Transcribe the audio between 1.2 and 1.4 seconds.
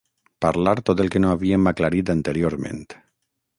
no